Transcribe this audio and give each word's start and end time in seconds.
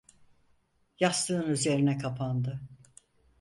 Yastığın 0.99 1.41
üzerine 1.49 1.97
kapandı. 1.97 2.61